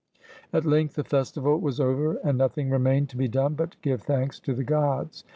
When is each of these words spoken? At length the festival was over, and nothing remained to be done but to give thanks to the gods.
At 0.51 0.65
length 0.65 0.95
the 0.95 1.03
festival 1.03 1.59
was 1.59 1.79
over, 1.79 2.15
and 2.23 2.35
nothing 2.35 2.71
remained 2.71 3.09
to 3.09 3.17
be 3.17 3.27
done 3.27 3.53
but 3.53 3.69
to 3.73 3.77
give 3.83 4.01
thanks 4.01 4.39
to 4.39 4.55
the 4.55 4.63
gods. 4.63 5.25